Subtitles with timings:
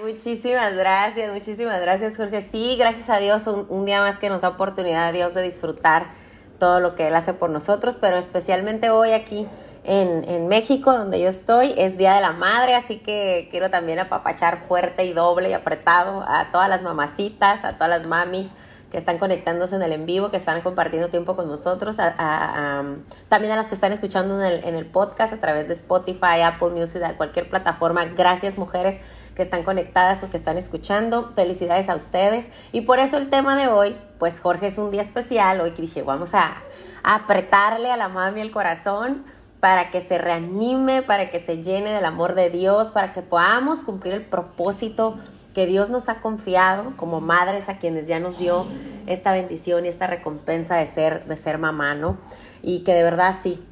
[0.00, 2.40] Muchísimas gracias, muchísimas gracias, Jorge.
[2.40, 6.06] Sí, gracias a Dios, un, día más que nos da oportunidad, Dios, de disfrutar
[6.58, 9.48] todo lo que Él hace por nosotros, pero especialmente hoy aquí
[9.84, 14.62] en, México, donde yo estoy, es Día de la Madre, así que quiero también apapachar
[14.64, 18.50] fuerte y doble y apretado a todas las mamacitas, a todas las mamis
[18.92, 23.56] que están conectándose en el en vivo, que están compartiendo tiempo con nosotros, también a
[23.56, 28.04] las que están escuchando en el, podcast a través de Spotify, Apple Music, cualquier plataforma.
[28.04, 29.00] Gracias mujeres
[29.34, 31.32] que están conectadas o que están escuchando.
[31.34, 32.50] Felicidades a ustedes.
[32.72, 35.60] Y por eso el tema de hoy, pues Jorge es un día especial.
[35.60, 36.62] Hoy dije, vamos a,
[37.02, 39.24] a apretarle a la mami el corazón
[39.60, 43.84] para que se reanime, para que se llene del amor de Dios, para que podamos
[43.84, 45.18] cumplir el propósito
[45.54, 48.66] que Dios nos ha confiado como madres a quienes ya nos dio
[49.06, 52.16] esta bendición y esta recompensa de ser, de ser mamá, ¿no?
[52.62, 53.62] Y que de verdad sí,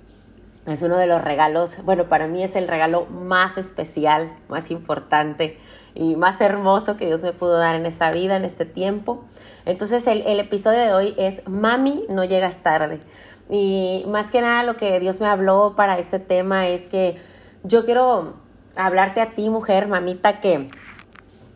[0.66, 5.58] es uno de los regalos, bueno, para mí es el regalo más especial, más importante
[5.94, 9.24] y más hermoso que Dios me pudo dar en esta vida, en este tiempo.
[9.64, 13.00] Entonces el, el episodio de hoy es Mami, no llegas tarde.
[13.48, 17.18] Y más que nada lo que Dios me habló para este tema es que
[17.64, 18.34] yo quiero
[18.76, 20.68] hablarte a ti, mujer, mamita, que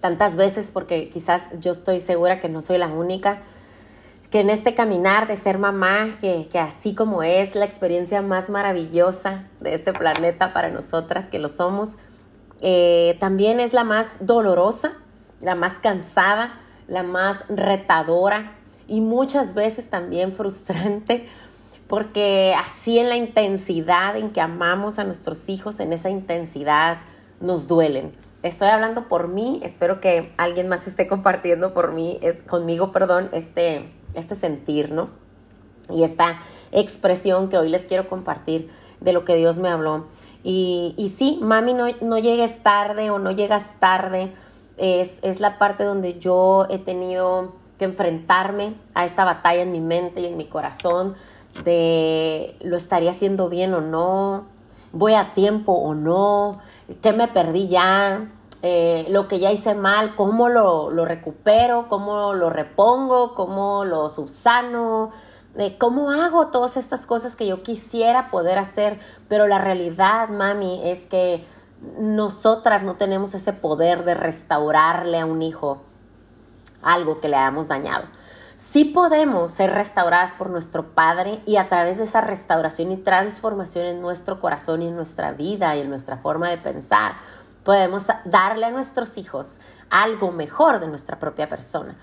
[0.01, 3.43] tantas veces, porque quizás yo estoy segura que no soy la única,
[4.35, 9.45] que en este caminar de ser mamá, que, así como es la experiencia más maravillosa
[9.61, 11.99] de este planeta para nosotras que lo somos,
[12.61, 14.95] eh, también es la más dolorosa,
[15.41, 18.57] la más cansada, la más retadora
[18.89, 21.29] y muchas veces también frustrante,
[21.87, 26.99] porque así en la intensidad en que amamos a nuestros hijos, en esa intensidad
[27.39, 28.17] nos duelen.
[28.43, 33.31] Estoy hablando por mí, espero que alguien más esté compartiendo por mí, es, conmigo, perdón,
[33.33, 35.09] este, este sentir, ¿no?
[35.91, 36.39] Y esta
[36.73, 40.07] expresión que hoy les quiero compartir de lo que Dios me habló.
[40.43, 44.33] Y, y sí, mami, no, no llegues tarde o no llegas tarde,
[44.77, 49.81] es, es la parte donde yo he tenido que enfrentarme a esta batalla en mi
[49.81, 51.15] mente y en mi corazón
[51.65, 54.47] de lo estaría haciendo bien o no,
[54.93, 56.59] voy a tiempo o no,
[57.03, 58.29] qué me perdí ya,
[58.67, 65.11] eh, lo que ya hice mal, cómo lo, recupero, cómo lo repongo, cómo lo subsano,
[65.57, 68.99] eh, cómo hago todas estas cosas que yo quisiera poder hacer,
[69.29, 71.45] pero la realidad, mami, es que
[71.99, 75.83] nosotras no tenemos ese poder de restaurarle a un hijo
[76.81, 78.07] algo que le hayamos dañado.
[78.57, 83.85] Sí podemos ser restauradas por nuestro Padre y a través de esa restauración y transformación
[83.85, 87.17] en nuestro corazón y en nuestra vida y en nuestra forma de pensar,
[87.65, 89.61] podemos darle a nuestros hijos
[89.91, 91.97] algo mejor de nuestra propia persona.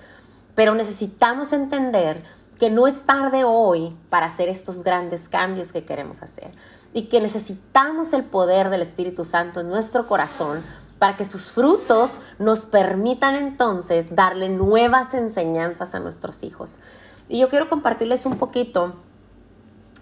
[0.55, 2.23] Pero necesitamos entender
[2.59, 6.51] que no es tarde hoy para hacer estos grandes cambios que queremos hacer
[6.93, 10.63] y que necesitamos el poder del Espíritu Santo en nuestro corazón
[10.99, 16.79] para que sus frutos nos permitan entonces darle nuevas enseñanzas a nuestros hijos.
[17.27, 18.93] Y yo quiero compartirles un poquito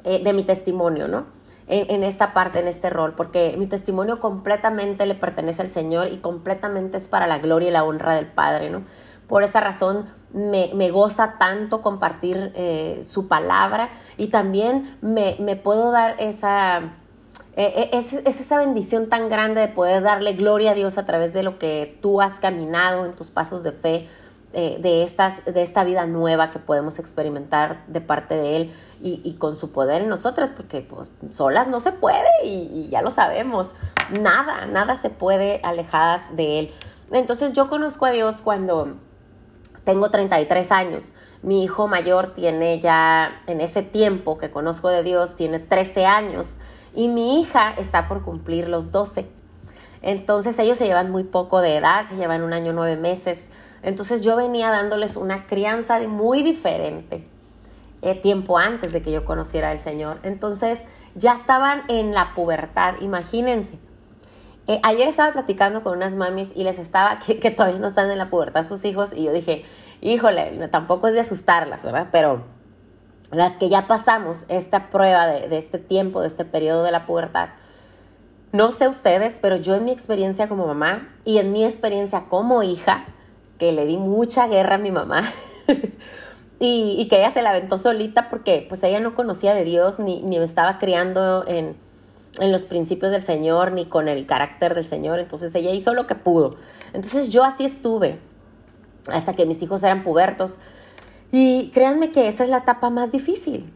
[0.04, 1.28] eh, de mi testimonio, ¿no?
[1.72, 6.18] En, esta parte, en este rol, porque mi testimonio completamente le pertenece al Señor y
[6.18, 8.82] completamente es para la gloria y la honra del Padre, ¿no?
[9.28, 15.92] Por esa razón me, goza tanto compartir eh, su palabra y también me, me puedo
[15.92, 16.96] dar esa,
[17.56, 21.34] eh, eh, es, esa bendición tan grande de poder darle gloria a Dios a través
[21.34, 24.08] de lo que tú has caminado en tus pasos de fe,
[24.52, 29.56] de, estas, de esta vida nueva que podemos experimentar de parte de Él y, con
[29.56, 33.76] su poder en nosotras, porque pues, solas no se puede y, ya lo sabemos,
[34.20, 36.74] nada, nada se puede alejadas de Él.
[37.12, 38.98] Entonces yo conozco a Dios cuando
[39.86, 41.14] tengo 33 años.
[41.42, 46.60] Mi hijo mayor tiene ya, en ese tiempo que conozco de Dios, tiene 13 años
[46.94, 49.30] y mi hija está por cumplir los 12.
[50.02, 53.52] Entonces ellos se llevan muy poco de edad, se llevan un año nueve meses.
[53.82, 57.26] Entonces yo venía dándoles una crianza muy diferente
[58.02, 60.20] eh, tiempo antes de que yo conociera al Señor.
[60.24, 60.86] Entonces
[61.16, 63.80] ya estaban en la pubertad, imagínense.
[64.68, 68.12] Eh, ayer estaba platicando con unas mamis y les estaba, que, que, todavía no están
[68.12, 69.66] en la pubertad sus hijos, y yo dije,
[70.02, 72.10] híjole, tampoco es de asustarlas, ¿verdad?
[72.12, 72.44] Pero
[73.32, 77.50] las que ya pasamos esta prueba de, este tiempo, de este periodo de la pubertad,
[78.52, 82.64] no sé ustedes, pero yo en mi experiencia como mamá y en mi experiencia como
[82.64, 83.06] hija,
[83.60, 85.22] que le di mucha guerra a mi mamá
[86.60, 90.22] y, que ella se la aventó solita porque pues ella no conocía de Dios ni,
[90.24, 91.78] ni estaba criando en,
[92.40, 96.06] en los principios del Señor ni con el carácter del Señor, entonces ella hizo lo
[96.06, 96.58] que pudo.
[96.94, 98.20] Entonces yo así estuve
[99.12, 100.60] hasta que mis hijos eran pubertos
[101.32, 103.72] y créanme que esa es la etapa más difícil.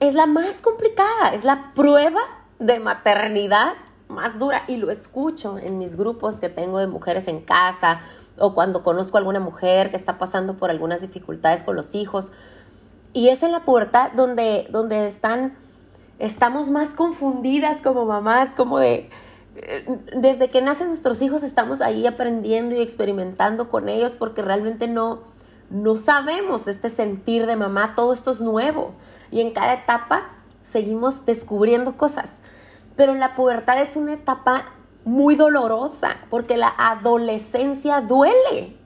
[0.00, 2.20] Es la más complicada, es la prueba
[2.60, 3.72] de maternidad
[4.08, 8.00] más dura y lo escucho en mis grupos que tengo de mujeres en casa,
[8.40, 12.32] o cuando conozco a alguna mujer que está pasando por algunas dificultades con los hijos.
[13.12, 15.56] Y es en la pubertad donde, donde están,
[16.18, 19.10] estamos más confundidas como mamás, como de,
[19.56, 24.86] eh, desde que nacen nuestros hijos estamos ahí aprendiendo y experimentando con ellos porque realmente
[24.86, 25.20] no,
[25.70, 28.92] no sabemos este sentir de mamá, todo esto es nuevo
[29.30, 30.30] y en cada etapa
[30.62, 32.42] seguimos descubriendo cosas.
[32.96, 34.64] Pero la pubertad es una etapa
[35.08, 38.76] muy dolorosa porque la adolescencia duele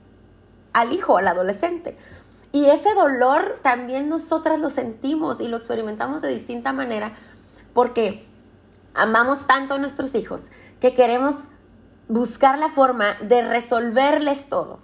[0.71, 1.97] al hijo, al adolescente.
[2.53, 7.13] Y ese dolor también nosotras lo sentimos y lo experimentamos de distinta manera
[7.73, 8.25] porque
[8.93, 10.49] amamos tanto a nuestros hijos
[10.79, 11.49] que queremos
[12.07, 14.79] buscar la forma de resolverles todo.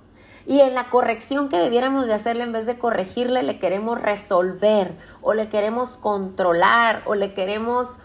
[0.45, 4.97] Y en la corrección que debiéramos de hacerle, en vez de corregirle, le queremos resolver
[5.21, 7.99] o le queremos controlar o le queremos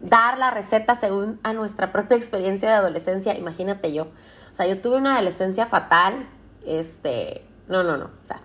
[0.00, 3.36] dar la receta según a nuestra propia experiencia de adolescencia.
[3.36, 4.04] Imagínate yo.
[4.04, 6.28] O sea, yo tuve una adolescencia fatal.
[6.66, 8.06] Este, no, no, no.
[8.06, 8.40] O sea,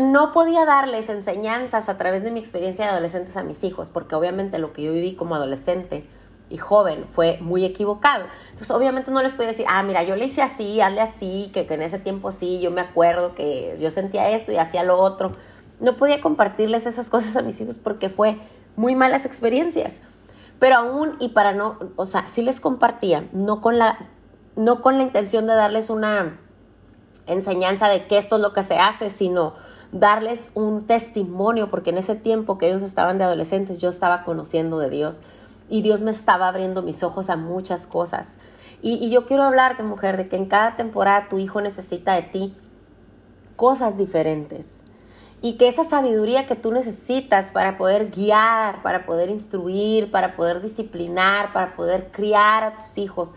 [0.00, 4.14] no podía darles enseñanzas a través de mi experiencia de adolescentes a mis hijos, porque
[4.14, 6.06] obviamente lo que yo viví como adolescente
[6.50, 8.24] y joven fue muy equivocado.
[8.46, 11.66] Entonces, obviamente no les podía decir, ah, mira, yo le hice así, hazle así, que,
[11.66, 14.98] que en ese tiempo sí, yo me acuerdo que yo sentía esto y hacía lo
[14.98, 15.32] otro.
[15.80, 18.38] No podía compartirles esas cosas a mis hijos porque fue
[18.76, 20.00] muy malas experiencias.
[20.58, 24.08] Pero aún, y para no, o sea, sí les compartía, no con la,
[24.56, 26.40] no con la intención de darles una
[27.26, 29.54] enseñanza de que esto es lo que se hace, sino
[29.92, 34.78] darles un testimonio, porque en ese tiempo que ellos estaban de adolescentes, yo estaba conociendo
[34.78, 35.20] de Dios
[35.68, 38.38] y Dios me estaba abriendo mis ojos a muchas cosas.
[38.82, 42.22] Y, y yo quiero hablarte, mujer, de que en cada temporada tu hijo necesita de
[42.22, 42.56] ti
[43.56, 44.87] cosas diferentes
[45.40, 50.60] y que esa sabiduría que tú necesitas para poder guiar, para poder instruir, para poder
[50.60, 53.34] disciplinar, para poder criar a tus hijos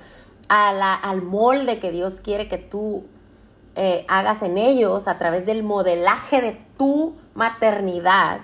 [0.48, 3.06] a la, al molde que Dios quiere que tú
[3.76, 8.42] eh, hagas en ellos a través del modelaje de tu maternidad.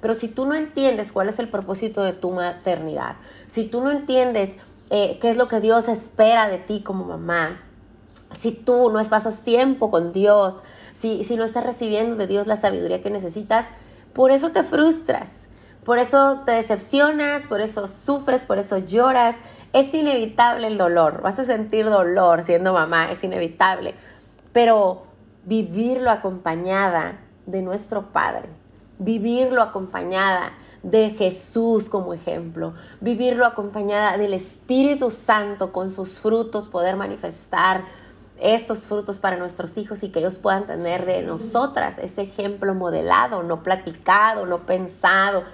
[0.00, 3.16] Pero si tú no entiendes cuál es el propósito de tu maternidad,
[3.46, 4.58] si tú no entiendes
[4.90, 7.63] eh, qué es lo que Dios espera de ti como mamá,
[8.34, 12.56] si tú no pasas tiempo con Dios, si, si no estás recibiendo de Dios la
[12.56, 13.66] sabiduría que necesitas,
[14.12, 15.48] por eso te frustras,
[15.84, 19.40] por eso te decepcionas, por eso sufres, por eso lloras.
[19.72, 23.94] Es inevitable el dolor, vas a sentir dolor siendo mamá, es inevitable,
[24.52, 25.02] pero
[25.44, 28.48] vivirlo acompañada de nuestro Padre,
[28.98, 30.52] vivirlo acompañada
[30.82, 37.84] de Jesús como ejemplo, vivirlo acompañada del Espíritu Santo con sus frutos, poder manifestar
[38.44, 43.42] estos frutos para nuestros hijos y que ellos puedan tener de nosotras ese ejemplo modelado,
[43.42, 45.44] no platicado, no pensado,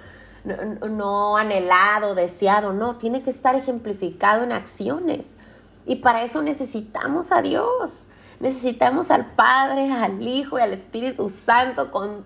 [0.43, 5.37] no, anhelado, deseado, no, tiene que estar ejemplificado en acciones.
[5.85, 8.09] Y para eso necesitamos a Dios,
[8.41, 12.25] necesitamos al Padre, al Hijo y al Espíritu Santo con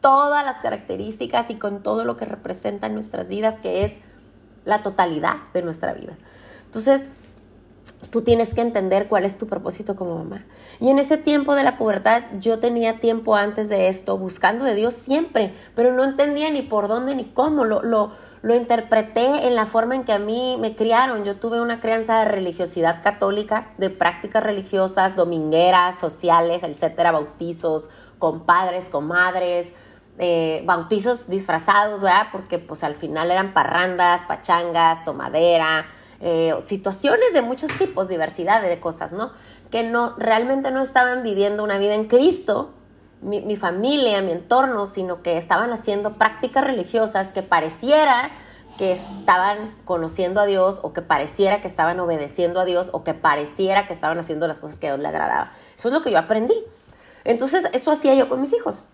[0.00, 3.96] todas las características y con todo lo que representa en nuestras vidas, que es
[4.64, 6.16] la totalidad de nuestra vida.
[6.66, 7.10] Entonces,
[8.10, 10.44] tú tienes que entender cuál es tu propósito como mamá.
[10.80, 14.74] Y en ese tiempo de la pubertad, yo tenía tiempo antes de esto buscando de
[14.74, 17.64] Dios siempre, pero no entendía ni por dónde ni cómo.
[17.64, 21.24] Lo, lo, lo interpreté en la forma en que a mí me criaron.
[21.24, 28.44] Yo tuve una crianza de religiosidad católica, de prácticas religiosas, domingueras, sociales, etcétera, bautizos, con
[28.44, 29.72] padres, con madres.
[30.16, 32.28] Eh, bautizos disfrazados, ¿verdad?
[32.30, 35.86] Porque pues al final eran parrandas, pachangas, tomadera,
[36.26, 39.32] eh, situaciones de muchos tipos, diversidad de cosas, ¿no?
[39.70, 42.72] Que no, realmente no estaban viviendo una vida en Cristo,
[43.20, 48.32] mi, mi familia, mi entorno, sino que estaban haciendo prácticas religiosas que pareciera
[48.78, 53.12] que estaban conociendo a Dios o que pareciera que estaban obedeciendo a Dios o que
[53.12, 55.52] pareciera que estaban haciendo las cosas que a Dios le agradaba.
[55.76, 56.56] Eso es lo que yo aprendí.
[57.24, 58.84] Entonces, eso hacía yo con mis hijos.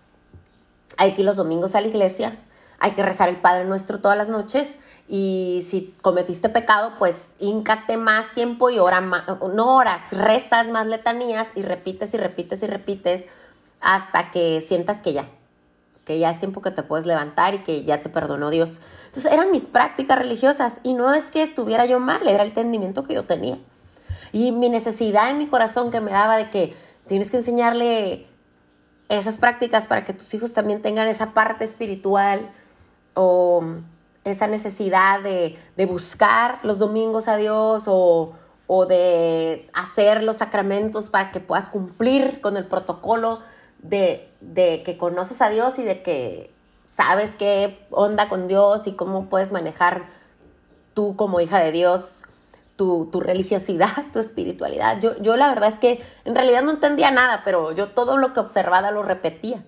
[0.97, 2.37] Hay que ir los domingos a la iglesia,
[2.77, 4.79] hay que rezar el Padre Nuestro todas las noches
[5.13, 10.87] y si cometiste pecado, pues íncate más tiempo y ora más, no horas, rezas más
[10.87, 13.25] letanías y repites y repites y repites
[13.81, 15.27] hasta que sientas que ya,
[16.05, 18.79] que ya es tiempo que te puedes levantar y que ya te perdonó Dios.
[19.07, 23.03] Entonces eran mis prácticas religiosas y no es que estuviera yo mal, era el entendimiento
[23.03, 23.57] que yo tenía.
[24.31, 26.73] Y mi necesidad en mi corazón que me daba de que
[27.07, 28.27] tienes que enseñarle
[29.09, 32.49] esas prácticas para que tus hijos también tengan esa parte espiritual
[33.13, 33.61] o
[34.23, 38.35] esa necesidad de, buscar los domingos a Dios o,
[38.87, 43.39] de hacer los sacramentos para que puedas cumplir con el protocolo
[43.79, 46.53] de, de, que conoces a Dios y de que
[46.85, 50.07] sabes qué onda con Dios y cómo puedes manejar
[50.93, 52.25] tú como hija de Dios
[52.75, 54.99] tu, tu, religiosidad, tu espiritualidad.
[55.01, 58.33] Yo, yo la verdad es que en realidad no entendía nada, pero yo todo lo
[58.33, 59.63] que observaba lo repetía.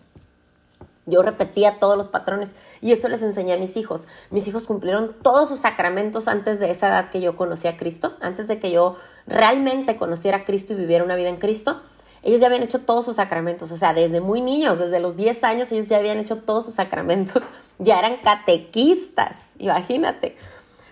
[1.06, 4.08] Yo repetía todos los patrones y eso les enseñé a mis hijos.
[4.30, 8.16] Mis hijos cumplieron todos sus sacramentos antes de esa edad que yo conocí a Cristo,
[8.22, 8.96] antes de que yo
[9.28, 11.82] realmente conociera a Cristo y viviera una vida en Cristo.
[12.22, 15.44] Ellos ya habían hecho todos sus sacramentos, o sea, desde muy niños, desde los 10
[15.44, 20.38] años, ellos ya habían hecho todos sus sacramentos, ya eran catequistas, imagínate.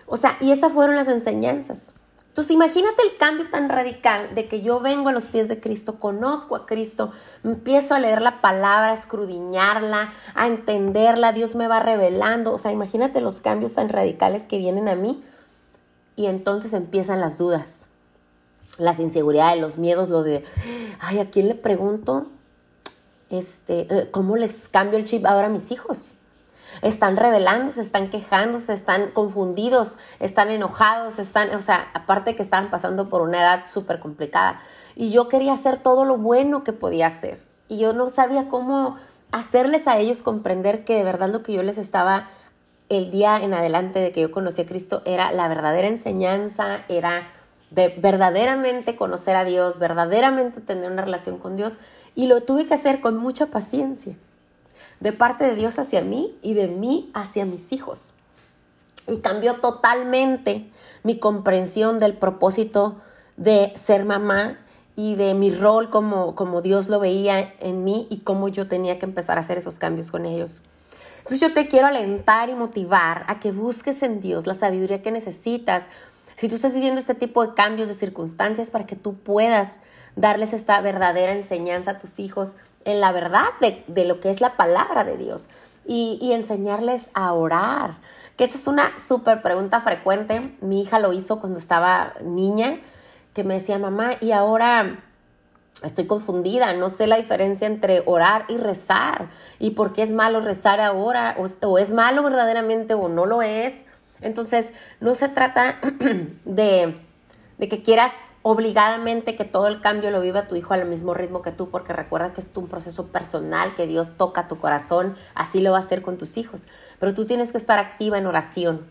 [0.07, 1.93] O sea, y esas fueron las enseñanzas.
[2.31, 5.99] Entonces imagínate el cambio tan radical de que yo vengo a los pies de Cristo,
[5.99, 7.11] conozco a Cristo,
[7.43, 12.71] empiezo a leer la palabra, a escudriñarla, a entenderla, Dios me va revelando, o sea,
[12.71, 15.21] imagínate los cambios tan radicales que vienen a mí
[16.15, 17.89] y entonces empiezan las dudas,
[18.77, 20.45] las inseguridades, los miedos, lo de,
[21.01, 22.27] ay, ¿a quién le pregunto?
[23.29, 26.13] Este, eh, ¿cómo les cambio el chip ahora a mis hijos?
[26.81, 33.09] Están rebelándose, están quejándose, están confundidos, están enojados, están, o sea, aparte que estaban pasando
[33.09, 34.61] por una edad súper complicada.
[34.95, 37.41] Y yo quería hacer todo lo bueno que podía hacer.
[37.67, 38.95] Y yo no sabía cómo
[39.31, 42.29] hacerles a ellos comprender que de verdad lo que yo les estaba
[42.89, 47.29] el día en adelante de que yo conocí a Cristo era la verdadera enseñanza, era
[47.69, 51.79] de verdaderamente conocer a Dios, verdaderamente tener una relación con Dios.
[52.15, 54.17] Y lo tuve que hacer con mucha paciencia
[55.01, 58.13] de parte de Dios hacia mí y de mí hacia mis hijos.
[59.07, 60.69] Y cambió totalmente
[61.03, 63.01] mi comprensión del propósito
[63.35, 64.59] de ser mamá
[64.95, 68.99] y de mi rol como, como Dios lo veía en mí y cómo yo tenía
[68.99, 70.61] que empezar a hacer esos cambios con ellos.
[71.17, 75.11] Entonces yo te quiero alentar y motivar a que busques en Dios la sabiduría que
[75.11, 75.87] necesitas.
[76.35, 79.81] Si tú estás viviendo este tipo de cambios de circunstancias para que tú puedas
[80.15, 84.57] darles esta verdadera enseñanza a tus hijos en la verdad de, lo que es la
[84.57, 85.49] palabra de Dios
[85.85, 87.97] y, enseñarles a orar.
[88.37, 90.55] Que esa es una súper pregunta frecuente.
[90.61, 92.79] Mi hija lo hizo cuando estaba niña,
[93.33, 95.03] que me decía, mamá, y ahora
[95.83, 100.41] estoy confundida, no sé la diferencia entre orar y rezar, y por qué es malo
[100.41, 103.85] rezar ahora, o es malo verdaderamente o no lo es.
[104.21, 105.79] Entonces, no se trata
[106.45, 107.01] de
[107.61, 111.41] de que quieras obligadamente que todo el cambio lo viva tu hijo al mismo ritmo
[111.41, 115.59] que tú, porque recuerda que es un proceso personal, que Dios toca tu corazón, así
[115.59, 116.67] lo va a hacer con tus hijos.
[116.99, 118.87] Pero tú tienes que estar activa en oración,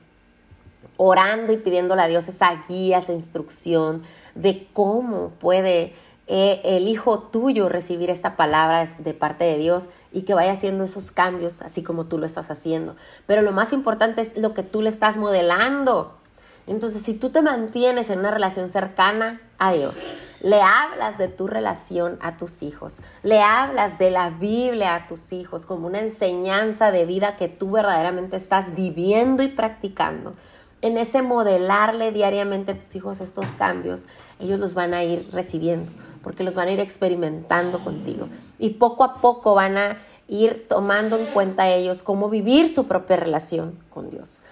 [0.97, 4.02] orando y pidiéndole a Dios esa guía, esa instrucción
[4.35, 5.95] de cómo puede
[6.33, 10.85] eh, el hijo tuyo recibir esta palabra de parte de Dios y que vaya haciendo
[10.85, 12.95] esos cambios así como tú lo estás haciendo.
[13.26, 16.20] Pero lo más importante es lo que tú le estás modelando.
[16.71, 21.49] Entonces, si tú te mantienes en una relación cercana a Dios, le hablas de tu
[21.49, 26.93] relación a tus hijos, le hablas de la Biblia a tus hijos como una enseñanza
[26.93, 30.35] de vida que tú verdaderamente estás viviendo y practicando,
[30.81, 34.07] en ese modelarle diariamente a tus hijos estos cambios,
[34.39, 35.91] ellos los van a ir recibiendo,
[36.23, 38.29] porque los van a ir experimentando contigo.
[38.61, 39.97] Y poco a poco van a
[40.29, 44.43] ir tomando en cuenta ellos cómo vivir su propia relación con Dios.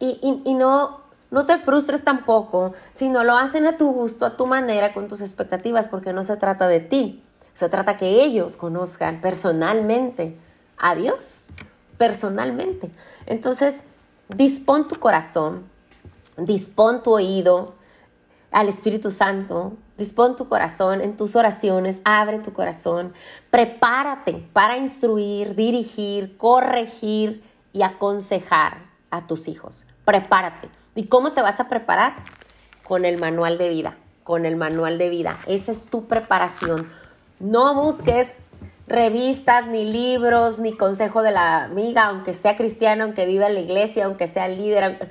[0.00, 4.24] Y, y, y no no te frustres tampoco si no lo hacen a tu gusto,
[4.24, 7.22] a tu manera, con tus expectativas, porque no se trata de ti.
[7.52, 10.38] Se trata que ellos conozcan personalmente
[10.78, 11.48] a Dios,
[11.96, 12.90] personalmente.
[13.26, 13.86] Entonces,
[14.28, 15.66] dispón tu corazón,
[16.36, 17.74] dispón tu oído
[18.50, 23.12] al Espíritu Santo, dispón tu corazón en tus oraciones, abre tu corazón,
[23.50, 27.42] prepárate para instruir, dirigir, corregir
[27.72, 29.84] y aconsejar a tus hijos.
[30.08, 30.70] Prepárate.
[30.94, 32.14] ¿Y cómo te vas a preparar?
[32.82, 35.38] Con el manual de vida, con el manual de vida.
[35.46, 36.90] Esa es tu preparación.
[37.40, 38.36] No busques
[38.86, 43.60] revistas, ni libros, ni consejo de la amiga, aunque sea cristiano, aunque viva en la
[43.60, 45.10] iglesia, aunque sea líder.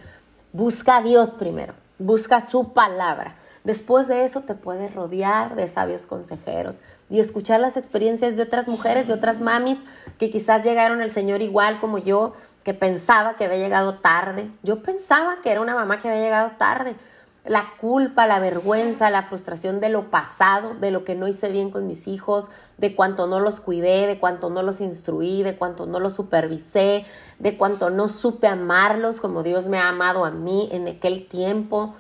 [0.51, 3.35] Busca a Dios primero, busca su palabra.
[3.63, 8.67] Después de eso te puedes rodear de sabios consejeros y escuchar las experiencias de otras
[8.67, 9.83] mujeres, de otras mamis
[10.17, 12.33] que quizás llegaron al Señor igual como yo,
[12.67, 14.51] que pensaba que había llegado tarde.
[14.61, 16.97] Yo pensaba que era una mamá que había llegado tarde.
[17.45, 21.71] La culpa, la vergüenza, la frustración de lo pasado, de lo que no hice bien
[21.71, 25.85] con mis hijos, de cuánto no los cuidé, de cuánto no los instruí, de cuánto
[25.85, 27.05] no los supervisé,
[27.39, 31.95] de cuánto no supe amarlos como Dios me ha amado a mí en aquel tiempo.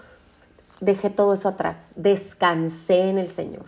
[0.81, 3.63] Dejé todo eso atrás, descansé en el Señor.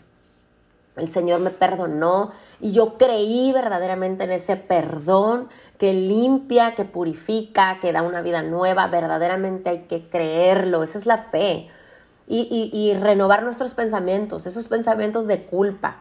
[0.98, 5.48] El Señor me perdonó y yo creí verdaderamente en ese perdón
[5.80, 8.86] que limpia, que purifica, que da una vida nueva.
[8.88, 10.84] Verdaderamente hay que creerlo.
[10.84, 11.70] Esa es la fe.
[12.28, 16.00] Y, renovar nuestros pensamientos, esos pensamientos de culpa,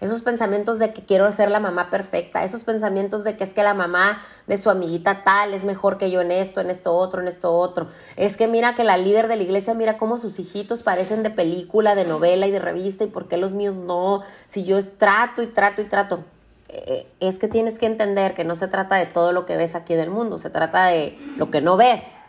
[0.00, 3.62] esos pensamientos de que quiero ser la mamá perfecta, esos pensamientos de que es que
[3.62, 7.22] la mamá de su amiguita tal es mejor que yo en esto, en esto otro,
[7.22, 7.86] en esto otro.
[8.16, 11.30] Es que mira que la líder de la iglesia mira cómo sus hijitos parecen de
[11.30, 15.42] película, de novela y de revista y por qué los míos no, si yo trato
[15.42, 16.24] y trato y trato.
[16.68, 19.74] Eh, es que tienes que entender que no se trata de todo lo que ves
[19.74, 22.24] aquí en el mundo, se trata de lo que no ves,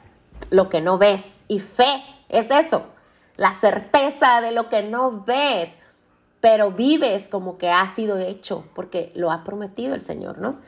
[0.50, 1.46] lo que no ves.
[1.48, 2.84] Y fe es eso,
[3.36, 5.77] la certeza de lo que no ves
[6.41, 10.60] pero vives como que ha sido hecho, porque lo ha prometido el Señor, ¿no?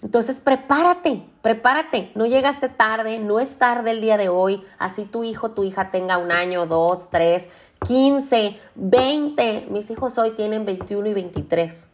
[0.00, 5.24] Entonces prepárate, prepárate, no llegaste tarde, no es tarde el día de hoy, así tu
[5.24, 7.48] hijo, tu hija tenga un año, dos, tres,
[7.84, 11.88] quince, veinte, mis hijos hoy tienen 21 y 23.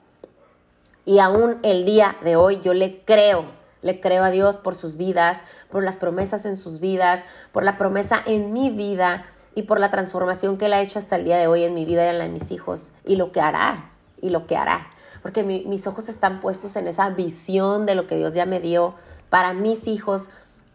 [1.05, 3.45] Y aún el día de hoy yo le creo,
[3.83, 7.77] le creo a Dios por sus vidas, por las promesas en sus vidas, por la
[7.77, 11.37] promesa en mi vida, y por la transformación que Él ha hecho hasta el día
[11.37, 13.91] de hoy en mi vida y en la de mis hijos y lo que hará
[14.21, 14.89] y lo que hará.
[15.23, 18.95] Porque mis ojos están puestos en esa visión de lo que Dios ya me dio
[19.31, 20.29] para mis hijos,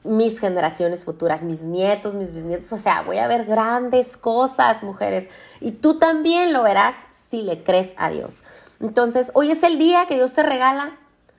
[0.04, 2.72] mis generaciones futuras, mis nietos, mis bisnietos.
[2.74, 5.30] O sea, voy a ver grandes cosas, mujeres.
[5.60, 8.44] Y tú también lo verás si le crees a Dios.
[8.80, 10.98] Entonces, hoy es el día que Dios te regala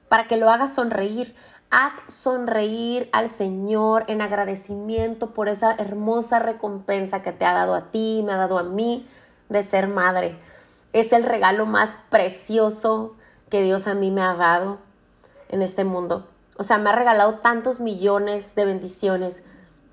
[0.09, 1.35] para que lo hagas sonreír,
[1.73, 7.93] Haz sonreír al Señor en agradecimiento por esa hermosa recompensa que te ha dado a
[7.93, 9.07] ti, me ha dado a mí
[9.49, 10.37] de ser madre.
[10.93, 13.15] Es el regalo más precioso
[13.51, 14.79] que Dios a mí me ha dado
[15.49, 16.27] en este mundo.
[16.57, 19.45] O sea, me ha regalado tantos millones de bendiciones,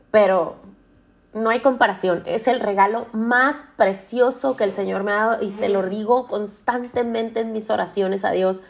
[0.09, 0.55] pero
[1.37, 2.23] no hay comparación.
[2.25, 6.27] Es el regalo más precioso que el Señor me ha dado y se lo digo
[6.27, 8.63] constantemente en mis oraciones a Dios.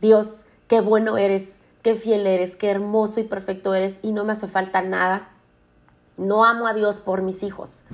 [0.00, 4.32] Dios, qué bueno eres qué fiel eres, qué hermoso y perfecto eres y no me
[4.32, 5.28] hace falta nada.
[6.16, 7.84] No amo a Dios por mis hijos.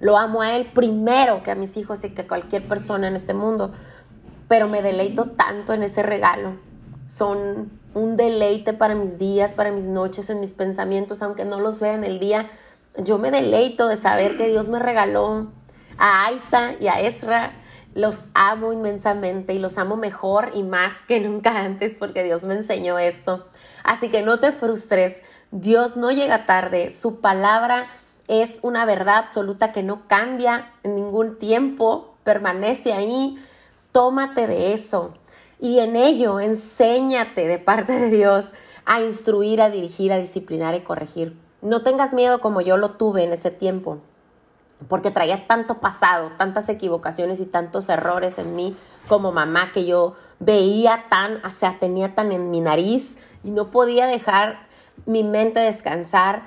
[0.00, 3.16] Lo amo a Él primero que a mis hijos y que a cualquier persona en
[3.16, 3.72] este mundo.
[4.48, 6.56] Pero me deleito tanto en ese regalo.
[7.06, 11.80] Son un deleite para mis días, para mis noches, en mis pensamientos, aunque no los
[11.80, 12.50] vea en el día.
[12.96, 15.52] Yo me deleito de saber que Dios me regaló
[15.98, 17.52] a Aisa y a Ezra.
[17.94, 22.54] Los amo inmensamente y los amo mejor y más que nunca antes porque Dios me
[22.54, 23.48] enseñó esto.
[23.82, 27.88] Así que no te frustres, Dios no llega tarde, su palabra
[28.28, 33.42] es una verdad absoluta que no cambia en ningún tiempo, permanece ahí,
[33.90, 35.14] tómate de eso
[35.58, 38.52] y en ello enséñate de parte de Dios
[38.86, 41.36] a instruir, a dirigir, a disciplinar y corregir.
[41.62, 43.98] No tengas miedo como yo lo tuve en ese tiempo
[44.88, 48.76] porque traía tanto pasado, tantas equivocaciones y tantos errores en mí
[49.08, 53.70] como mamá que yo veía tan, o sea, tenía tan en mi nariz y no
[53.70, 54.66] podía dejar
[55.06, 56.44] mi mente descansar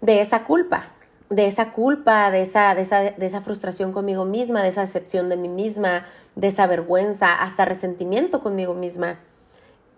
[0.00, 0.88] de esa culpa,
[1.30, 5.28] de esa culpa, de esa, de esa, de esa frustración conmigo misma, de esa decepción
[5.28, 9.18] de mí misma, de esa vergüenza, hasta resentimiento conmigo misma.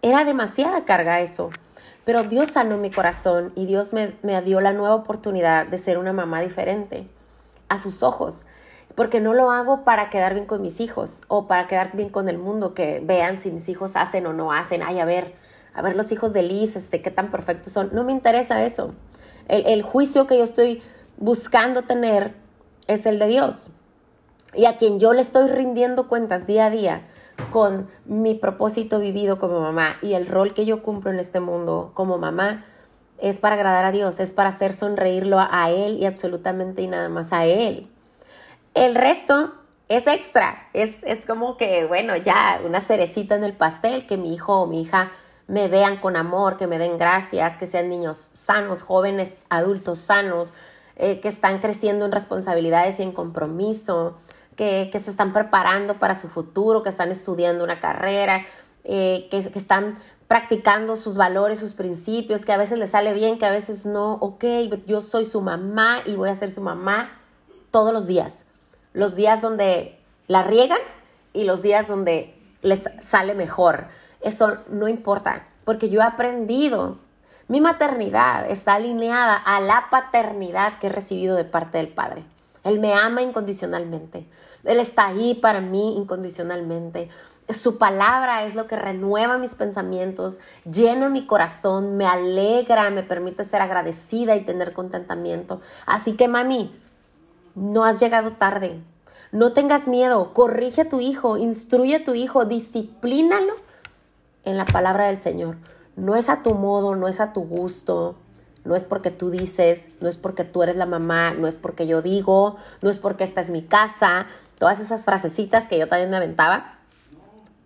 [0.02, 1.50] Era demasiada carga eso.
[2.04, 5.98] Pero Dios sanó mi corazón y Dios me, me dio la nueva oportunidad de ser
[5.98, 7.08] una mamá diferente
[7.68, 8.46] a sus ojos,
[8.94, 12.28] porque no lo hago para quedar bien con mis hijos o para quedar bien con
[12.28, 15.34] el mundo, que vean si mis hijos hacen o no hacen, ay, a ver,
[15.74, 17.90] a ver los hijos de Liz, este, qué tan perfectos son.
[17.92, 18.92] No me interesa eso.
[19.46, 20.82] El, el juicio que yo estoy
[21.16, 22.34] buscando tener
[22.88, 23.70] es el de Dios.
[24.54, 27.06] Y a quien yo le estoy rindiendo cuentas día a día
[27.50, 31.92] con mi propósito vivido como mamá y el rol que yo cumplo en este mundo
[31.94, 32.64] como mamá,
[33.18, 37.08] es para agradar a Dios, es para hacer sonreírlo a Él y absolutamente y nada
[37.08, 37.88] más a Él.
[38.74, 39.52] El resto
[39.88, 44.32] es extra, es, es como que, bueno, ya una cerecita en el pastel, que mi
[44.32, 45.10] hijo o mi hija
[45.48, 50.54] me vean con amor, que me den gracias, que sean niños sanos, jóvenes, adultos sanos,
[50.94, 54.16] eh, que están creciendo en responsabilidades y en compromiso,
[54.60, 58.44] que, se están preparando para su futuro, que están estudiando una carrera,
[58.84, 63.38] eh, que, que, están practicando sus valores, sus principios, que a veces le sale bien,
[63.38, 64.44] que a veces no, ok,
[64.86, 67.10] yo soy su mamá y voy a ser su mamá
[67.70, 68.44] todos los días.
[68.92, 70.80] Los días donde la riegan
[71.32, 73.86] y los días donde les sale mejor.
[74.20, 76.98] Eso no importa, porque yo he aprendido.
[77.48, 82.24] Mi maternidad está alineada a la paternidad que he recibido de parte del Padre.
[82.64, 84.26] Él me ama incondicionalmente.
[84.64, 87.08] Él está ahí para mí incondicionalmente.
[87.48, 93.42] Su palabra es lo que renueva mis pensamientos, llena mi corazón, me alegra, me permite
[93.44, 95.60] ser agradecida y tener contentamiento.
[95.86, 96.72] Así que mami,
[97.54, 98.80] no has llegado tarde.
[99.32, 103.54] No tengas miedo, corrige a tu hijo, instruye a tu hijo, disciplínalo
[104.44, 105.56] en la palabra del Señor.
[105.96, 108.16] No es a tu modo, no es a tu gusto,
[108.64, 111.86] no es porque tú dices, no es porque tú eres la mamá, no es porque
[111.86, 114.26] yo digo, no es porque esta es mi casa,
[114.58, 116.80] todas esas frasecitas que yo también me aventaba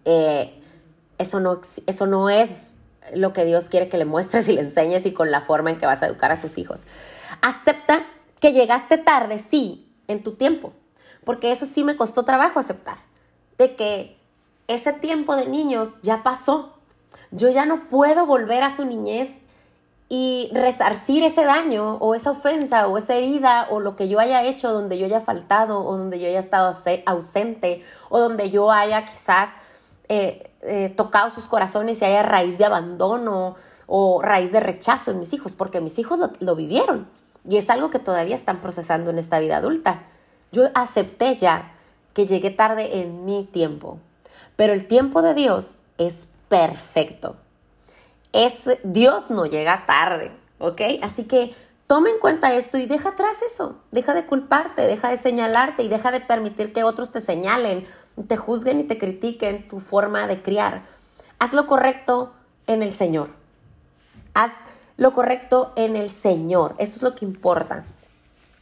[0.05, 0.61] eh,
[1.19, 2.77] eso, no, eso no es
[3.15, 5.79] lo que Dios quiere que le muestres y le enseñes y con la forma en
[5.79, 6.87] que vas a educar a tus hijos.
[7.43, 8.05] Acepta
[8.41, 10.73] que llegaste tarde, sí, en tu tiempo,
[11.25, 12.99] porque eso sí me costó trabajo aceptar,
[13.59, 14.19] de que
[14.67, 16.73] ese tiempo de niños ya pasó.
[17.31, 19.41] Yo ya no puedo volver a su niñez
[20.16, 24.44] y resarcir ese daño o esa ofensa o esa herida o lo que yo haya
[24.44, 26.72] hecho donde yo haya faltado o donde yo haya estado
[27.07, 29.57] ausente o donde yo haya quizás
[30.09, 33.57] eh, eh, tocado sus corazones y haya raíz de abandono
[33.88, 37.09] o raíz de rechazo en mis hijos, porque mis hijos lo, lo vivieron
[37.44, 40.05] y es algo que todavía están procesando en esta vida adulta.
[40.53, 41.72] Yo acepté ya
[42.12, 43.98] que llegué tarde en mi tiempo,
[44.55, 47.35] pero el tiempo de Dios es perfecto.
[48.35, 50.81] Es, Dios no llega tarde, ¿ok?
[51.03, 51.55] Así que
[51.87, 53.77] toma en cuenta esto y deja atrás eso.
[53.92, 57.87] Deja de culparte, deja de señalarte y deja de permitir que otros te señalen,
[58.27, 60.83] te juzguen y te critiquen tu forma de criar.
[61.38, 62.33] Haz lo correcto
[62.66, 63.31] en el Señor.
[64.35, 64.64] Haz
[64.97, 66.75] lo correcto en el Señor.
[66.79, 67.85] Eso es lo que importa.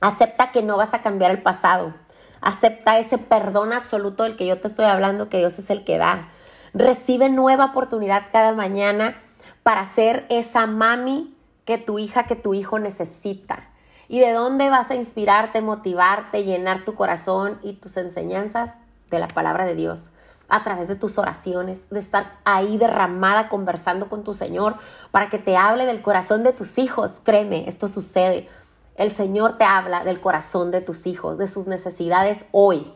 [0.02, 1.94] Acepta que no vas a cambiar el pasado.
[2.42, 5.96] Acepta ese perdón absoluto del que yo te estoy hablando, que Dios es el que
[5.96, 6.28] da.
[6.74, 9.16] Recibe nueva oportunidad cada mañana
[9.62, 13.68] para ser esa mami que tu hija, que tu hijo necesita.
[14.08, 18.78] ¿Y de dónde vas a inspirarte, motivarte, llenar tu corazón y tus enseñanzas?
[19.10, 20.12] De la palabra de Dios
[20.52, 24.76] a través de tus oraciones, de estar ahí derramada conversando con tu Señor
[25.10, 27.22] para que te hable del corazón de tus hijos.
[27.24, 28.48] Créeme, esto sucede.
[28.96, 32.92] El Señor te habla del corazón de tus hijos, de sus necesidades hoy.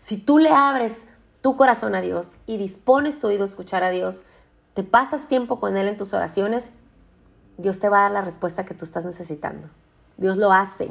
[0.00, 1.06] Si tú le abres
[1.40, 4.24] tu corazón a Dios y dispones tu oído a escuchar a Dios,
[4.78, 6.74] te pasas tiempo con Él en tus oraciones,
[7.56, 9.66] Dios te va a dar la respuesta que tú estás necesitando.
[10.18, 10.88] Dios lo hace.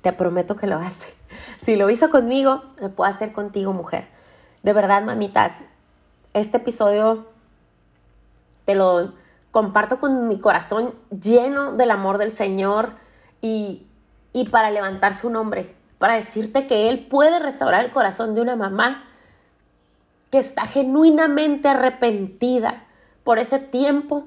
[0.00, 1.12] Te prometo que lo hace.
[1.58, 4.08] Si lo hizo conmigo, lo puede hacer contigo, mujer.
[4.62, 5.66] De verdad, mamitas,
[6.32, 7.26] este episodio
[8.64, 9.12] te lo
[9.50, 12.94] comparto con mi corazón lleno del amor del Señor
[13.42, 13.86] y,
[14.32, 18.56] y para levantar su nombre, para decirte que Él puede restaurar el corazón de una
[18.56, 19.04] mamá
[20.32, 22.86] que está genuinamente arrepentida
[23.22, 24.24] por ese tiempo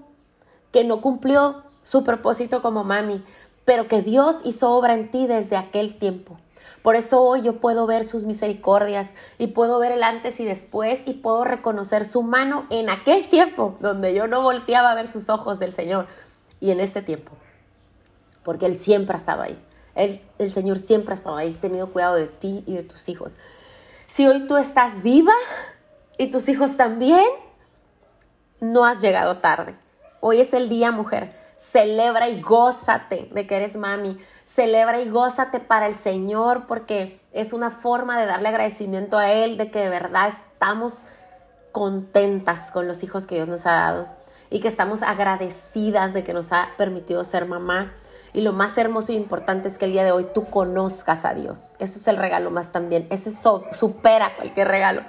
[0.71, 3.25] que no cumplió su propósito como mami,
[3.65, 6.37] pero que Dios hizo obra en ti desde aquel tiempo.
[6.83, 11.01] Por eso hoy yo puedo ver sus misericordias y puedo ver el antes y después
[11.07, 15.29] y puedo reconocer su mano en aquel tiempo donde yo no volteaba a ver sus
[15.29, 16.05] ojos del Señor
[16.59, 17.31] y en este tiempo.
[18.43, 19.59] Porque Él siempre ha estado ahí.
[19.95, 23.37] el Señor siempre ha estado ahí, tenido cuidado de ti y de tus hijos.
[24.05, 25.33] Si hoy tú estás viva
[26.17, 27.25] y tus hijos también,
[28.59, 29.75] no has llegado tarde.
[30.21, 34.17] Hoy es el día, mujer Celebra y gózate de que eres mami.
[34.43, 39.57] Celebra y gózate para el Señor porque es una forma de darle agradecimiento a Él
[39.57, 41.07] de que de verdad estamos
[41.71, 44.07] contentas con los hijos que Dios nos ha dado
[44.49, 47.93] y que estamos agradecidas de que nos ha permitido ser mamá.
[48.33, 51.33] Y lo más hermoso y importante es que el día de hoy tú conozcas a
[51.33, 51.75] Dios.
[51.79, 53.07] Eso es el regalo más también.
[53.09, 55.03] Ese supera cualquier regalo.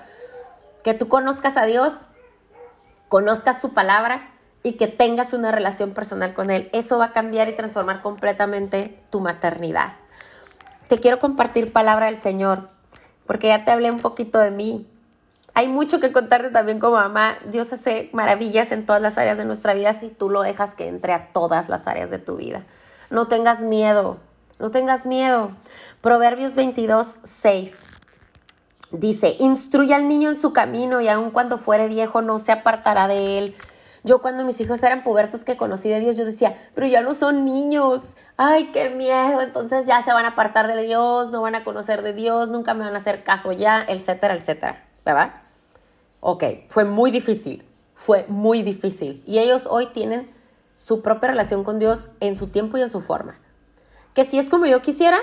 [0.87, 2.07] Que tú conozcas a Dios,
[3.09, 4.31] conozcas su palabra
[4.63, 6.71] y que tengas una relación personal con Él.
[6.73, 9.95] Eso va a cambiar y transformar completamente tu maternidad.
[10.87, 12.69] Te quiero compartir palabra del Señor,
[13.27, 14.89] porque ya te hablé un poquito de mí.
[15.55, 17.37] Hay mucho que contarte también como mamá.
[17.47, 20.87] Dios hace maravillas en todas las áreas de nuestra vida si tú lo dejas que
[20.87, 22.63] entre a todas las áreas de tu vida.
[23.11, 24.19] No tengas miedo,
[24.61, 25.51] no tengas miedo.
[26.01, 27.89] Proverbios 22, 6.
[28.91, 33.09] Dice, instruye al niño en su camino y aun cuando fuere viejo no se apartará
[33.09, 33.57] de él.
[34.05, 37.13] Yo cuando mis hijos eran pubertos que conocí de Dios, yo decía, pero ya no
[37.13, 41.57] son niños, ay, qué miedo, entonces ya se van a apartar de Dios, no van
[41.57, 45.43] a conocer de Dios, nunca me van a hacer caso ya, etcétera, etcétera, ¿verdad?
[46.21, 49.25] Ok, fue muy difícil, fue muy difícil.
[49.27, 50.31] Y ellos hoy tienen
[50.77, 53.41] su propia relación con Dios en su tiempo y en su forma.
[54.15, 55.19] Que si es como yo quisiera,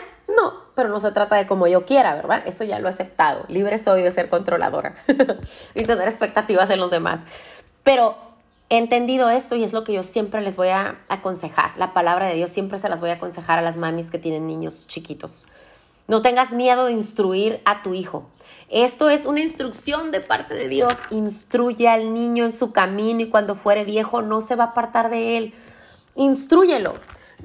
[0.76, 2.44] pero no se trata de como yo quiera, ¿verdad?
[2.46, 3.46] Eso ya lo he aceptado.
[3.48, 4.96] Libre soy de ser controladora
[5.76, 7.26] y tener expectativas en los demás.
[7.84, 8.16] Pero
[8.70, 11.72] he entendido esto y es lo que yo siempre les voy a aconsejar.
[11.78, 14.48] La palabra de Dios siempre se las voy a aconsejar a las mamis que tienen
[14.48, 15.48] niños chiquitos.
[16.08, 18.28] No tengas miedo de instruir a tu hijo.
[18.70, 20.96] Esto es una instrucción de parte de Dios.
[21.12, 25.10] Instruye al niño en su camino y cuando fuere viejo no se va a apartar
[25.10, 25.54] de él.
[26.16, 26.96] Instrúyelo.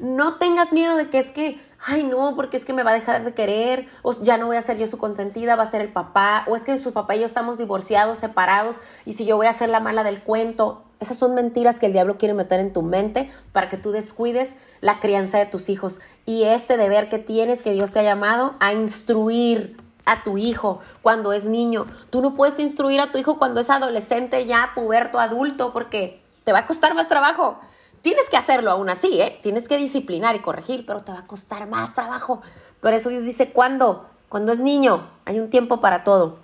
[0.00, 2.94] No tengas miedo de que es que, ay no, porque es que me va a
[2.94, 5.80] dejar de querer, o ya no voy a ser yo su consentida, va a ser
[5.80, 9.36] el papá, o es que su papá y yo estamos divorciados, separados, y si yo
[9.36, 10.84] voy a ser la mala del cuento.
[11.00, 14.56] Esas son mentiras que el diablo quiere meter en tu mente para que tú descuides
[14.80, 16.00] la crianza de tus hijos.
[16.26, 20.80] Y este deber que tienes, que Dios te ha llamado a instruir a tu hijo
[21.02, 21.86] cuando es niño.
[22.10, 26.52] Tú no puedes instruir a tu hijo cuando es adolescente, ya puberto, adulto, porque te
[26.52, 27.60] va a costar más trabajo.
[28.02, 29.38] Tienes que hacerlo aún así, ¿eh?
[29.42, 32.42] Tienes que disciplinar y corregir, pero te va a costar más trabajo.
[32.80, 34.06] Por eso Dios dice, ¿cuándo?
[34.28, 36.38] Cuando es niño, hay un tiempo para todo.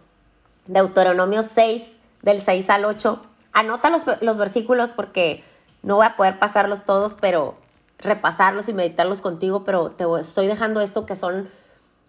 [0.67, 3.21] Deuteronomio 6, del 6 al 8.
[3.53, 5.45] Anota los, los versículos porque
[5.83, 7.57] no voy a poder pasarlos todos, pero
[7.99, 11.49] repasarlos y meditarlos contigo, pero te estoy dejando esto que son,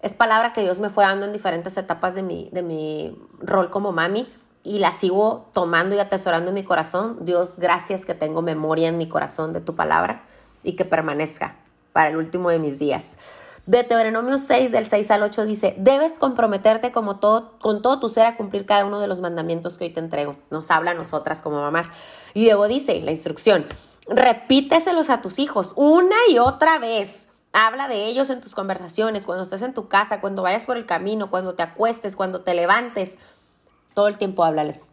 [0.02, 3.70] es palabra que Dios me fue dando en diferentes etapas de mi, de mi rol
[3.70, 4.28] como mami
[4.66, 7.20] y la sigo tomando y atesorando en mi corazón.
[7.22, 10.24] Dios, gracias que tengo memoria en mi corazón de tu palabra
[10.64, 11.56] y que permanezca
[11.94, 13.18] para el último de mis días.
[13.68, 18.26] Deuteronomio 6, del 6 al 8 dice, debes comprometerte como todo, con todo tu ser
[18.26, 20.36] a cumplir cada uno de los mandamientos que hoy te entrego.
[20.50, 21.88] Nos habla a nosotras como mamás.
[22.34, 23.66] Y luego dice la instrucción,
[24.08, 27.30] repíteselos a tus hijos una y otra vez.
[27.54, 30.86] Habla de ellos en tus conversaciones, cuando estés en tu casa, cuando vayas por el
[30.86, 33.18] camino, cuando te acuestes, cuando te levantes.
[33.96, 34.92] Todo el tiempo háblales.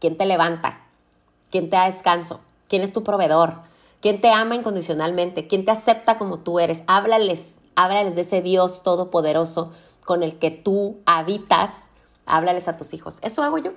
[0.00, 0.82] ¿Quién te levanta?
[1.50, 2.42] ¿Quién te da descanso?
[2.68, 3.54] ¿Quién es tu proveedor?
[4.02, 5.46] ¿Quién te ama incondicionalmente?
[5.46, 6.82] ¿Quién te acepta como tú eres?
[6.86, 9.72] Háblales, háblales de ese Dios todopoderoso
[10.04, 11.88] con el que tú habitas.
[12.26, 13.18] Háblales a tus hijos.
[13.22, 13.72] Eso hago yo.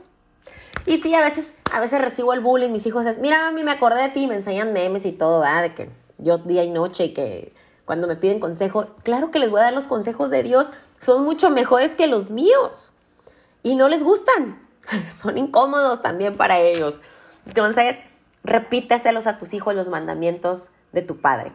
[0.85, 3.71] Y sí, a veces, a veces recibo el bullying, mis hijos es, mira, mami, me
[3.71, 5.43] acordé de ti, me enseñan memes y todo.
[5.43, 7.53] De que yo día y noche y que
[7.85, 11.23] cuando me piden consejo, claro que les voy a dar los consejos de Dios, son
[11.23, 12.91] mucho mejores que los míos.
[13.67, 14.65] Y no les gustan,
[15.11, 17.01] son incómodos también para ellos.
[17.45, 17.97] Entonces,
[18.45, 21.51] repíteselos a tus hijos los mandamientos de tu padre.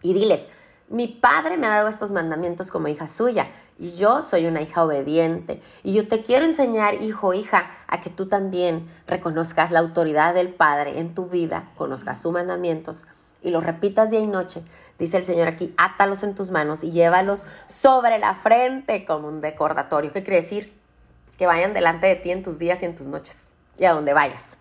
[0.00, 0.48] Y diles,
[0.88, 4.82] mi padre me ha dado estos mandamientos como hija suya y yo soy una hija
[4.82, 5.60] obediente.
[5.82, 10.48] Y yo te quiero enseñar, hijo, hija, a que tú también reconozcas la autoridad del
[10.48, 13.04] Padre en tu vida, conozcas sus mandamientos
[13.42, 14.62] y los repitas día y noche.
[14.98, 19.42] Dice el Señor aquí, átalos en tus manos y llévalos sobre la frente como un
[19.42, 20.10] recordatorio.
[20.10, 20.81] ¿Qué quiere decir?
[21.38, 24.12] Que vayan delante de ti en tus días y en tus noches y a donde
[24.12, 24.58] vayas.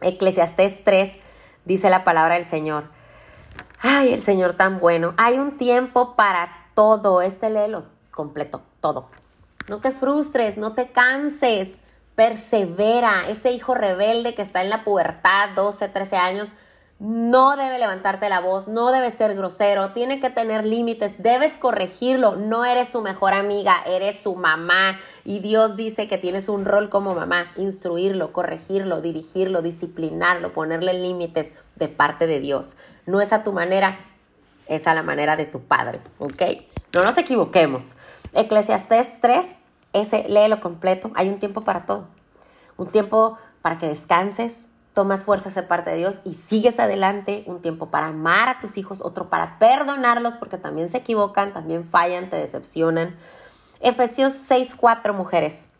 [0.00, 1.18] Eclesiastés 3
[1.64, 2.84] dice la palabra del Señor
[3.84, 5.12] Ay, el Señor tan bueno.
[5.16, 7.20] Hay un tiempo para todo.
[7.20, 9.08] Este léelo completo, todo.
[9.68, 11.80] No te frustres, no te canses.
[12.14, 13.28] Persevera.
[13.28, 16.54] Ese hijo rebelde que está en la pubertad, 12, 13 años,
[17.02, 22.36] no debe levantarte la voz, no debe ser grosero, tiene que tener límites, debes corregirlo,
[22.36, 26.88] no eres su mejor amiga, eres su mamá y Dios dice que tienes un rol
[26.90, 32.76] como mamá, instruirlo, corregirlo, dirigirlo, disciplinarlo, ponerle límites de parte de Dios.
[33.04, 33.98] No es a tu manera,
[34.68, 36.42] es a la manera de tu padre, ¿ok?
[36.94, 37.96] No nos equivoquemos.
[38.32, 39.62] Eclesiastés 3,
[39.92, 42.06] ese léelo completo, hay un tiempo para todo.
[42.76, 47.60] Un tiempo para que descanses, tomas fuerzas de parte de Dios y sigues adelante un
[47.60, 52.28] tiempo para amar a tus hijos, otro para perdonarlos porque también se equivocan, también fallan,
[52.28, 53.16] te decepcionan.
[53.80, 55.70] Efesios 6:4 mujeres,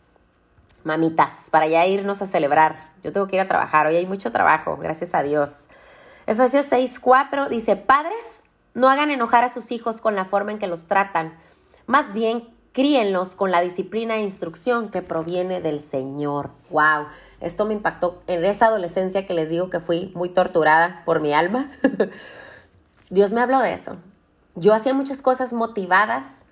[0.83, 2.91] mamitas, para ya irnos a celebrar.
[3.03, 5.67] Yo tengo que ir a trabajar, hoy hay mucho trabajo, gracias a Dios.
[6.25, 10.67] Efesios 6:4 dice, padres, no hagan enojar a sus hijos con la forma en que
[10.67, 11.37] los tratan,
[11.85, 16.49] más bien críenlos con la disciplina e instrucción que proviene del Señor.
[16.71, 17.05] ¡Wow!
[17.39, 21.33] Esto me impactó en esa adolescencia que les digo que fui muy torturada por mi
[21.33, 21.71] alma.
[23.11, 23.97] Dios me habló de eso.
[24.55, 26.45] Yo hacía muchas cosas motivadas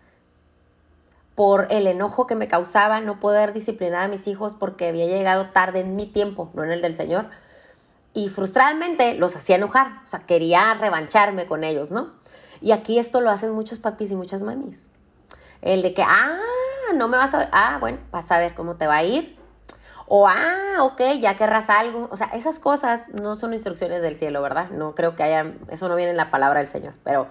[1.34, 5.50] por el enojo que me causaba no poder disciplinar a mis hijos porque había llegado
[5.50, 7.30] tarde en mi tiempo, no en el del Señor.
[8.14, 12.12] Y frustradamente los hacía enojar, o sea, quería revancharme con ellos, ¿no?
[12.62, 14.91] Y aquí esto lo hacen muchos papis y muchas mamis.
[15.62, 16.38] El de que, ah,
[16.96, 19.38] no me vas a, ah, bueno, vas a ver cómo te va a ir.
[20.08, 22.10] O, ah, ok, ya querrás algo.
[22.12, 24.70] O sea, esas cosas no son instrucciones del cielo, ¿verdad?
[24.72, 26.96] No creo que haya, eso no viene en la palabra del Señor.
[27.04, 27.28] Pero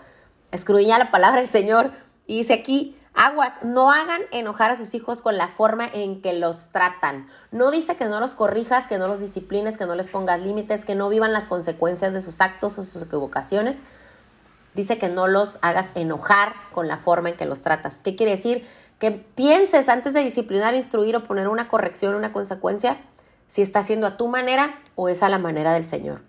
[0.50, 1.90] escruña la palabra del Señor
[2.26, 6.32] y dice aquí, aguas, no hagan enojar a sus hijos con la forma en que
[6.32, 7.28] los tratan.
[7.50, 10.84] No dice que no los corrijas, que no los disciplines, que no les pongas límites,
[10.84, 13.82] que no vivan las consecuencias de sus actos o sus equivocaciones
[14.74, 18.00] dice que no los hagas enojar con la forma en que los tratas.
[18.02, 18.66] ¿Qué quiere decir?
[18.98, 22.98] Que pienses antes de disciplinar, instruir o poner una corrección, una consecuencia,
[23.48, 26.22] si está haciendo a tu manera o es a la manera del Señor.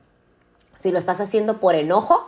[0.78, 2.28] Si lo estás haciendo por enojo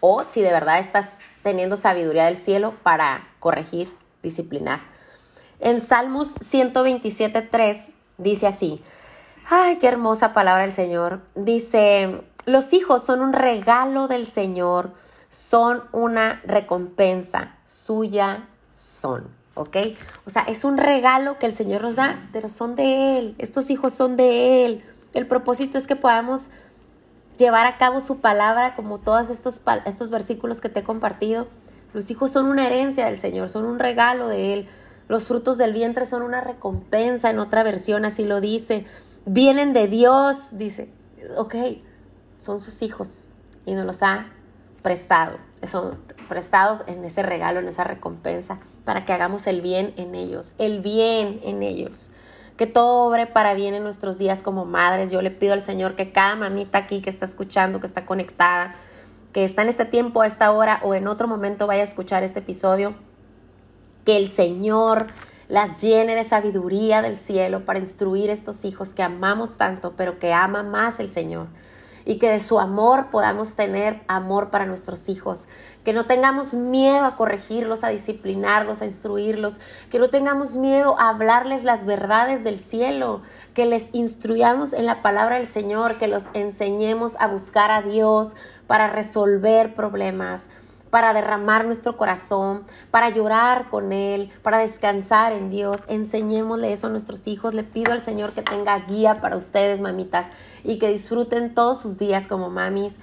[0.00, 4.80] o si de verdad estás teniendo sabiduría del cielo para corregir, disciplinar.
[5.60, 8.82] En Salmos 127.3 dice así,
[9.48, 11.20] ay, qué hermosa palabra del Señor.
[11.34, 14.92] Dice, los hijos son un regalo del Señor
[15.28, 19.76] son una recompensa, suya son, ¿ok?
[20.24, 23.70] O sea, es un regalo que el Señor nos da, pero son de Él, estos
[23.70, 24.84] hijos son de Él.
[25.14, 26.50] El propósito es que podamos
[27.38, 31.48] llevar a cabo su palabra como todos estos, estos versículos que te he compartido.
[31.92, 34.68] Los hijos son una herencia del Señor, son un regalo de Él,
[35.08, 38.86] Los frutos del vientre son una recompensa, en otra versión así lo dice.
[39.24, 40.90] Vienen de Dios, dice.
[41.36, 41.54] Ok,
[42.38, 43.30] son sus hijos
[43.64, 44.26] y nos los ha
[44.86, 45.38] prestado.
[45.66, 50.54] Son prestados en ese regalo, en esa recompensa, para que hagamos el bien en ellos,
[50.58, 52.12] el bien en ellos.
[52.56, 55.10] Que todo obre para bien en nuestros días como madres.
[55.10, 58.76] Yo le pido al Señor que cada mamita aquí que está escuchando, que está conectada,
[59.32, 62.22] que está en este tiempo, a esta hora o en otro momento vaya a escuchar
[62.22, 62.94] este episodio,
[64.04, 65.08] que el Señor
[65.48, 70.32] las llene de sabiduría del cielo para instruir estos hijos que amamos tanto, pero que
[70.32, 71.48] ama más el Señor
[72.06, 75.48] y que de su amor podamos tener amor para nuestros hijos,
[75.84, 81.10] que no tengamos miedo a corregirlos, a disciplinarlos, a instruirlos, que no tengamos miedo a
[81.10, 83.22] hablarles las verdades del cielo,
[83.54, 88.36] que les instruyamos en la palabra del Señor, que los enseñemos a buscar a Dios
[88.68, 90.48] para resolver problemas,
[90.96, 95.84] para derramar nuestro corazón, para llorar con Él, para descansar en Dios.
[95.88, 97.52] Enseñémosle eso a nuestros hijos.
[97.52, 100.32] Le pido al Señor que tenga guía para ustedes, mamitas,
[100.64, 103.00] y que disfruten todos sus días como mamis.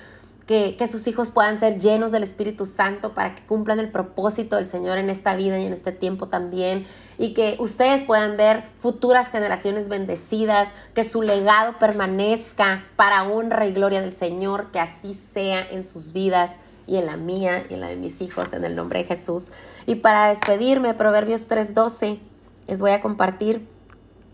[0.48, 4.56] Que, que, sus hijos puedan ser llenos del Espíritu Santo para que cumplan el propósito
[4.56, 6.88] del Señor en esta vida y en este tiempo también.
[7.20, 13.72] Y que ustedes puedan ver futuras generaciones bendecidas, que su legado permanezca para honra y
[13.72, 17.82] gloria del Señor, que así sea en sus vidas y en la mía y en
[17.82, 19.52] la de mis hijos, en el nombre de Jesús.
[19.86, 22.20] Y para despedirme, Proverbios 3:12,
[22.68, 23.68] les voy a compartir.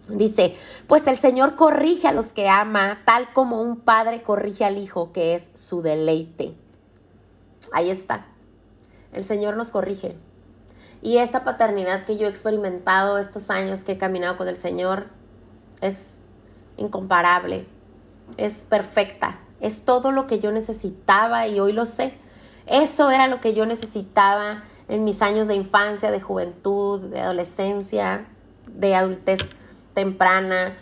[0.08, 0.56] Dice,
[0.88, 5.12] pues el Señor corrige a los que ama, tal como un padre corrige al hijo,
[5.12, 6.56] que es su deleite.
[7.72, 8.26] Ahí está.
[9.14, 10.18] El Señor nos corrige.
[11.04, 15.08] Y esta paternidad que yo he experimentado estos años que he caminado con el Señor
[15.80, 16.22] es
[16.78, 17.68] incomparable,
[18.38, 22.18] es perfecta, es todo lo que yo necesitaba y hoy lo sé
[22.70, 28.28] eso era lo que yo necesitaba en mis años de infancia, de juventud, de adolescencia,
[28.68, 29.56] de adultez
[29.94, 30.78] temprana.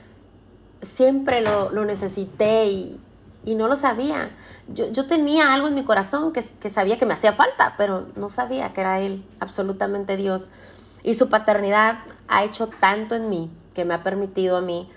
[0.81, 2.99] Siempre lo, necesité y,
[3.45, 4.31] no lo sabía.
[4.67, 8.29] Yo, tenía algo en mi corazón que, que sabía que me hacía falta, pero no
[8.29, 10.51] sabía que era Él, absolutamente Dios.
[11.03, 14.91] Y su paternidad ha hecho tanto en mí que me ha permitido a mí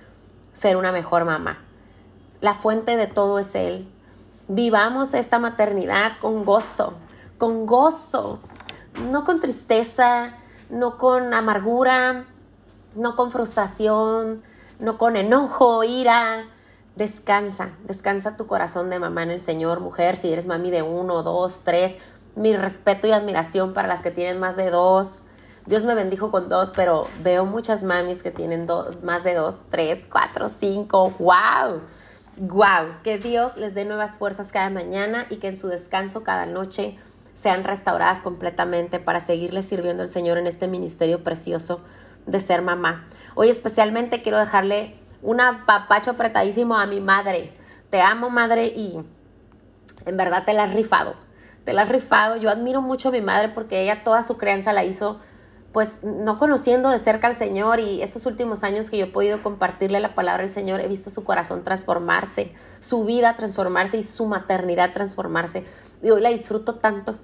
[0.52, 1.58] ser una mejor mamá.
[2.40, 3.88] La fuente de todo es Él
[4.50, 6.94] vivamos esta maternidad con gozo,
[7.38, 8.40] con gozo,
[9.08, 10.34] no con tristeza,
[10.70, 12.26] no con amargura,
[12.96, 14.42] no con frustración,
[14.80, 16.48] no con enojo, ira.
[16.96, 21.22] Descansa, descansa tu corazón de mamá en el Señor, mujer, si eres mami de uno,
[21.22, 21.98] dos, tres.
[22.34, 25.26] Mi respeto y admiración para las que tienen más de dos.
[25.66, 28.66] Dios me bendijo con dos, pero veo muchas mamis que tienen
[29.04, 31.14] más de dos, tres, cuatro, cinco.
[31.20, 31.82] ¡Wow!
[32.36, 36.46] Wow, que Dios les dé nuevas fuerzas cada mañana y que en su descanso cada
[36.46, 36.98] noche
[37.34, 41.80] sean restauradas completamente para seguirle sirviendo al Señor en este ministerio precioso
[42.26, 43.06] de ser mamá.
[43.34, 47.52] Hoy especialmente quiero dejarle un apapacho apretadísimo a mi madre.
[47.90, 48.98] Te amo, madre, y
[50.06, 51.14] en verdad te la has rifado.
[51.64, 52.36] Te la has rifado.
[52.36, 55.20] Yo admiro mucho a mi madre porque ella toda su crianza la hizo
[55.72, 59.42] pues no conociendo de cerca al Señor y estos últimos años que yo he podido
[59.42, 64.26] compartirle la palabra del Señor, he visto su corazón transformarse, su vida transformarse y su
[64.26, 65.64] maternidad transformarse.
[66.02, 67.18] Y hoy la disfruto tanto,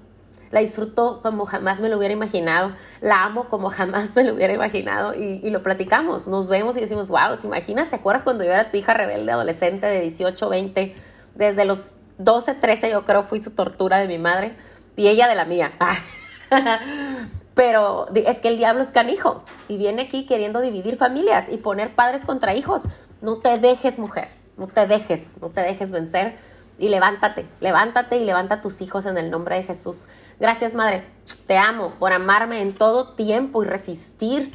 [0.51, 4.53] la disfruto como jamás me lo hubiera imaginado, la amo como jamás me lo hubiera
[4.53, 7.89] imaginado y, y lo platicamos, nos vemos y decimos, wow, ¿te imaginas?
[7.89, 10.95] ¿Te acuerdas cuando yo era tu hija rebelde, adolescente de 18, 20?
[11.35, 14.55] Desde los 12, 13 yo creo fui su tortura de mi madre
[14.95, 15.73] y ella de la mía.
[17.57, 21.95] Pero es que el diablo es canijo y viene aquí queriendo dividir familias y poner
[21.95, 22.83] padres contra hijos.
[23.19, 26.37] No te dejes, mujer, no te dejes, no te dejes vencer
[26.77, 30.05] y levántate, levántate y levanta a tus hijos en el nombre de Jesús.
[30.39, 31.03] Gracias, Madre.
[31.47, 34.51] Te amo por amarme en todo tiempo y resistir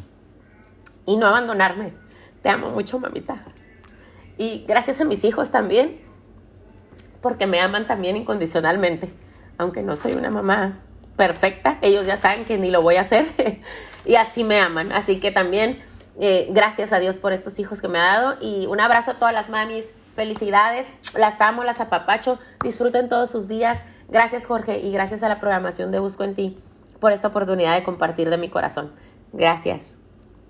[1.05, 1.95] y no abandonarme.
[2.41, 3.45] Te amo mucho, mamita.
[4.38, 6.01] Y gracias a mis hijos también,
[7.21, 9.12] porque me aman también incondicionalmente,
[9.59, 10.85] aunque no soy una mamá
[11.16, 13.27] perfecta, ellos ya saben que ni lo voy a hacer
[14.05, 14.92] y así me aman.
[14.92, 15.83] Así que también
[16.18, 19.15] eh, gracias a Dios por estos hijos que me ha dado y un abrazo a
[19.15, 23.85] todas las mamis, felicidades, las amo, las apapacho, disfruten todos sus días.
[24.08, 26.58] Gracias Jorge y gracias a la programación de Busco en ti
[27.00, 28.92] por esta oportunidad de compartir de mi corazón.
[29.33, 30.02] Gracias.